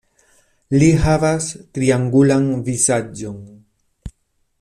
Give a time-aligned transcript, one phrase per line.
[0.83, 1.49] Li havas
[1.79, 3.37] triangulan vizaĝon.